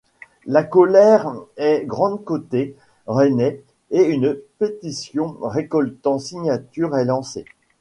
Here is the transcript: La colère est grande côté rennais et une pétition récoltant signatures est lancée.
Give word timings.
La 0.47 0.63
colère 0.63 1.29
est 1.57 1.85
grande 1.85 2.23
côté 2.23 2.75
rennais 3.05 3.61
et 3.91 4.01
une 4.05 4.33
pétition 4.57 5.37
récoltant 5.43 6.17
signatures 6.17 6.97
est 6.97 7.05
lancée. 7.05 7.45